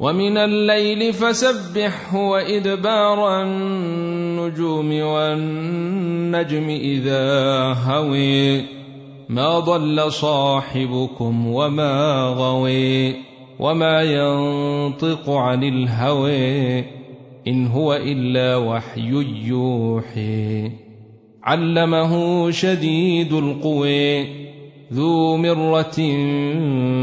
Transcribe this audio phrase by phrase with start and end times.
[0.00, 7.24] ومن الليل فسبحه وإدبار النجوم والنجم إذا
[7.72, 8.64] هوي
[9.28, 13.14] ما ضل صاحبكم وما غوي
[13.58, 16.84] وما ينطق عن الهوى
[17.48, 19.10] إن هو إلا وحي
[19.44, 20.70] يوحي.
[21.42, 24.26] علمه شديد القوي
[24.92, 25.98] ذو مرة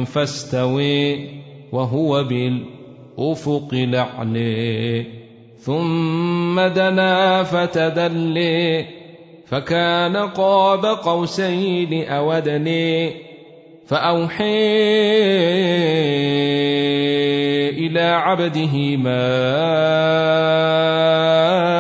[0.04, 1.30] فاستوي
[1.72, 2.24] وهو
[3.18, 5.06] بالأفق الأعلي
[5.60, 8.86] ثم دنا فتدلي
[9.48, 13.14] فكان قاب قوسين أودني
[13.88, 14.46] فأوحي
[17.70, 19.24] إلى عبده ما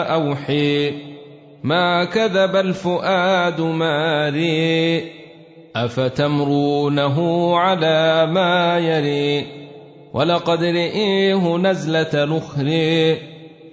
[0.03, 0.91] أوحي
[1.63, 5.11] ما كذب الفؤاد ماري
[5.75, 7.17] أفتمرونه
[7.57, 9.64] على ما يري؟
[10.15, 13.17] ولقد رئيه نزلة نخري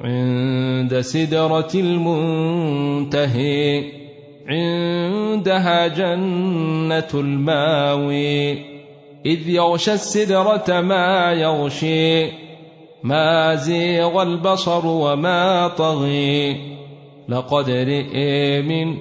[0.00, 3.44] عند سدرة المنتهي
[4.48, 8.52] عندها جنة الماوي.
[9.26, 12.26] إذ يغشى السدرة ما يغشي
[13.02, 16.56] ما زيغ البصر وما طغي.
[17.28, 18.96] لقد رئي من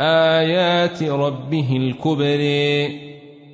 [0.00, 3.05] آيات ربه الكبر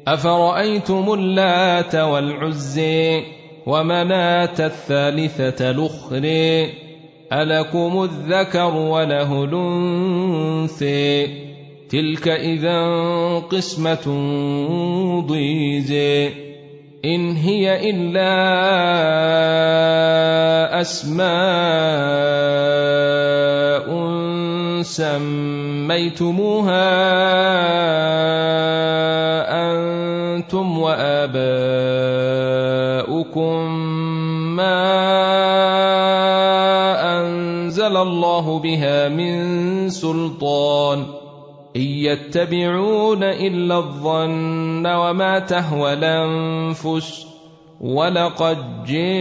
[0.08, 3.22] أفرأيتم اللات والعزي
[3.67, 6.67] ومناة الثالثة الأخرى؟
[7.33, 11.27] ألكم الذكر وله الأنثى.
[11.89, 12.86] تلك إذا
[13.39, 14.06] قسمة
[15.27, 16.28] ضيزى.
[17.05, 18.41] إن هي إلا
[20.80, 21.33] أسماء
[24.83, 26.33] سميتموها.
[30.43, 31.43] أنتم وآباؤكم
[34.57, 34.83] ما
[37.21, 40.98] أنزل الله بها من سلطان
[41.77, 47.27] إن يتبعون إلا الظن وما تهوى الأنفس
[47.81, 49.13] ولقد جاءهم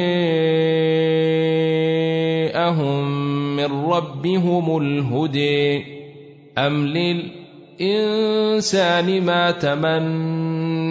[3.55, 5.85] من ربهم الهدي
[6.57, 6.87] أم
[7.81, 9.51] للإنسان ما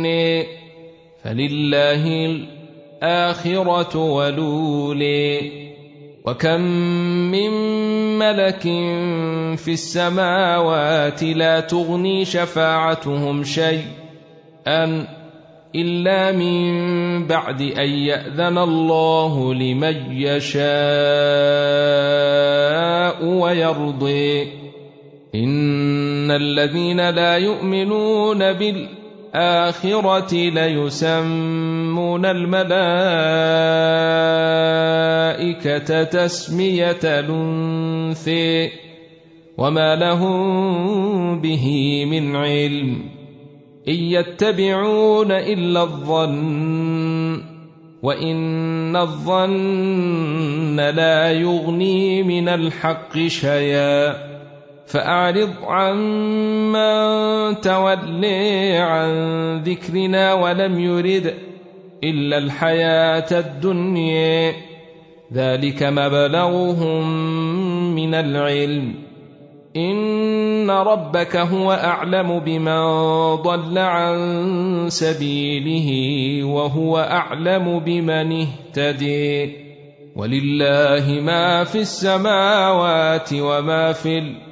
[0.01, 0.47] تمني
[1.25, 2.27] فلله
[3.03, 5.61] الآخرة ولولي.
[6.27, 6.61] وكم
[7.31, 7.51] من
[8.19, 8.63] ملك
[9.57, 15.07] في السماوات لا تغني شفاعتهم شيئا
[15.75, 20.61] إلا من بعد أن يأذن الله لمن يشاء
[23.25, 24.49] ويرضي.
[25.35, 29.00] إن الذين لا يؤمنون بالآخرة
[30.35, 32.71] ليسمون الملائكة
[36.03, 38.71] تسمية الأنثي
[39.59, 43.03] وما لهم به من علم
[43.89, 47.43] إن يتبعون إلا الظن
[48.03, 54.30] وإن الظن لا يغني من الحق شيئا
[54.91, 59.11] فأعرض عمن تولي عن
[59.63, 61.35] ذكرنا ولم يرد
[62.05, 64.53] إلا الحياة الدنيا.
[65.33, 67.11] ذلك مبلغهم
[67.95, 68.95] من العلم.
[69.77, 72.85] إن ربك هو أعلم بمن
[73.35, 74.17] ضل عن
[74.89, 75.89] سبيله
[76.45, 79.57] وهو أعلم بمن اهتدي.
[80.17, 84.50] ولله ما في السماوات وما في الأرض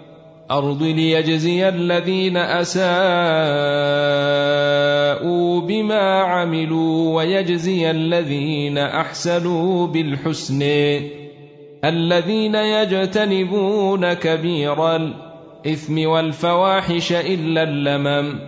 [0.82, 2.88] ليجزي الذين أساءوا
[5.60, 10.62] بما عملوا ويجزي الذين أحسنوا بالحسن.
[11.84, 18.38] الذين يجتنبون كبير الإثم والفواحش إلا اللمم.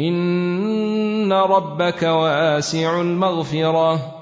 [0.00, 4.16] إن ربك واسع المغفرة.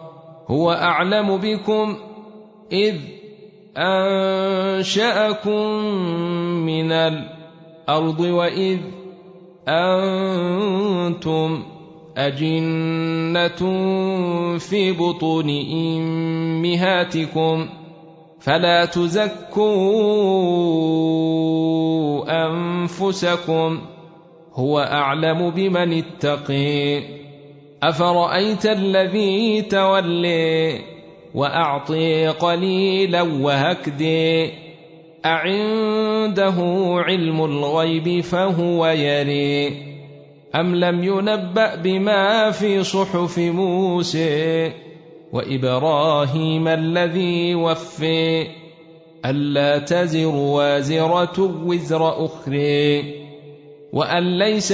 [0.48, 1.97] هو أعلم بكم
[2.72, 2.94] إذ
[3.76, 5.66] أنشأكم
[6.66, 8.78] من الأرض وإذ
[9.68, 11.62] أنتم
[12.16, 13.60] أجنة
[14.59, 15.50] في بطون
[16.60, 17.84] أمهاتكم ۖ
[18.44, 19.65] فلا تزكوا
[22.47, 23.80] انفسكم
[24.54, 27.03] هو اعلم بمن اتقي
[27.82, 30.80] افرايت الذي تولي
[31.34, 34.51] وأعطي قليلا وهكدي
[35.25, 36.54] أعنده
[37.07, 39.69] علم الغيب فهو يري.
[40.54, 44.72] أم لم ينبأ بما في صحف موسى
[45.33, 48.47] وإبراهيم الذي وفي؟
[49.25, 53.04] ألا تزر وازرة وزر أخرى.
[53.92, 54.72] وأن ليس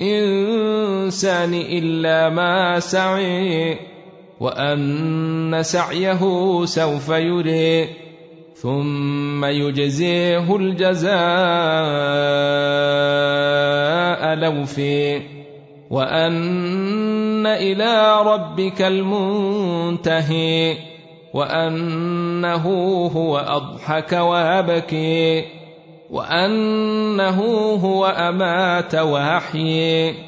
[0.00, 3.78] للإنسان إلا ما سعي
[4.40, 6.20] وان سعيه
[6.64, 7.88] سوف يري
[8.54, 11.14] ثم يجزيه الجزاء
[14.34, 15.22] لوفي
[15.90, 20.76] وان إلى ربك المنتهي
[21.34, 22.66] وانه
[23.16, 25.44] هو اضحك وابكي
[26.10, 27.40] وانه
[27.84, 30.27] هو امات واحيي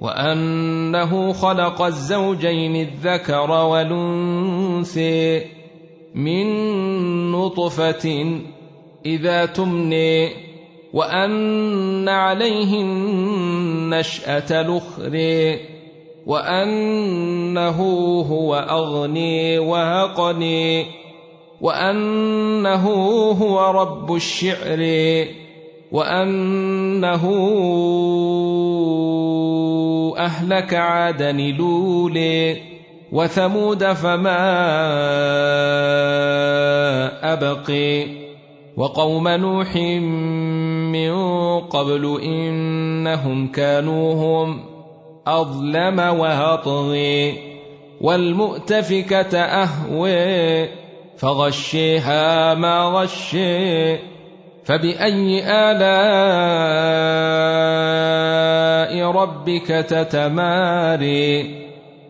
[0.00, 5.44] وأنه خلق الزوجين الذكر والانثي
[6.14, 6.46] من
[7.32, 8.40] نطفة
[9.06, 10.30] إذا تمني
[10.92, 15.60] وأن عليه النشاه الأخرى
[16.26, 17.80] وأنه
[18.30, 20.86] هو أغني وأقني
[21.60, 22.86] وأنه
[23.32, 24.78] هو رب الشعر.
[25.92, 27.24] وانه
[30.18, 32.56] اهلك عادا لولي
[33.12, 34.38] وثمود فما
[37.32, 38.06] ابقي
[38.76, 41.14] وقوم نوح من
[41.60, 44.60] قبل انهم كانوا هم
[45.26, 47.38] اظلم واطغي
[48.00, 50.68] والمؤتفكه اهوي
[51.16, 54.15] فغشيها ما غشي
[54.66, 55.86] فبأي آلاء
[59.10, 61.56] ربك تتماري؟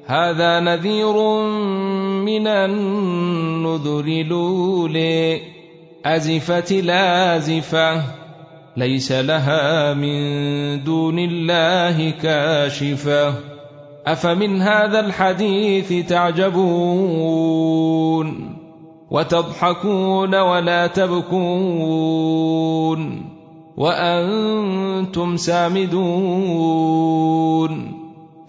[0.07, 1.17] هذا نذير
[2.25, 5.41] من النذر لولي
[6.05, 8.03] أزفت لازفه
[8.77, 13.35] ليس لها من دون الله كاشفة.
[14.07, 17.37] أفمن هذا الحديث تعجبون؟
[19.11, 22.57] وتضحكون ولا تبكون
[23.77, 26.87] وأنتم سامدون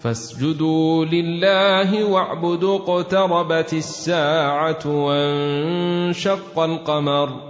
[0.00, 7.47] فاسجدوا لله واعبدوا اقتربت الساعة وانشق القمر